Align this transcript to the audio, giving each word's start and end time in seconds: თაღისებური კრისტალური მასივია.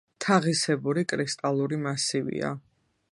თაღისებური 0.25 1.03
კრისტალური 1.11 1.81
მასივია. 1.85 2.53